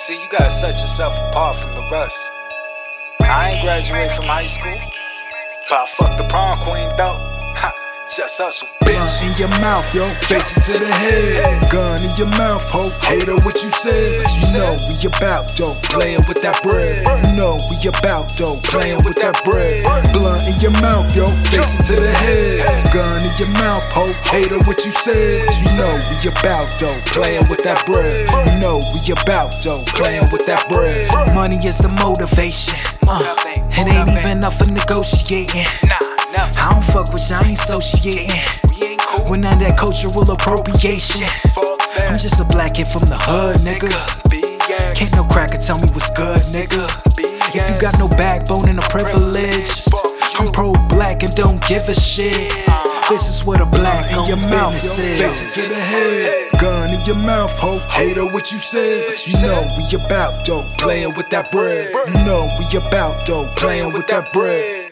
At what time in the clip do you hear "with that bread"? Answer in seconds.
16.26-16.90, 19.06-19.86, 27.46-28.14, 30.34-31.06, 61.16-61.90, 63.92-64.89